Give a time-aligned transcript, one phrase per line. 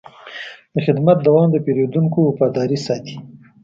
[0.73, 3.15] د خدمت دوام د پیرودونکو وفاداري ساتي.